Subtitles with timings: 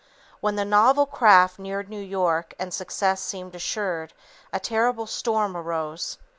[0.39, 4.13] When the novel craft neared New York and success seemed assured,
[4.51, 6.17] a terrible storm arose.